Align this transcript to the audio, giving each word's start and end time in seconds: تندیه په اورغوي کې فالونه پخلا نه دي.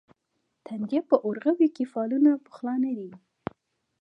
تندیه 0.65 1.01
په 1.09 1.15
اورغوي 1.25 1.67
کې 1.75 1.83
فالونه 1.93 2.31
پخلا 2.45 2.75
نه 2.85 2.91
دي. 2.97 3.11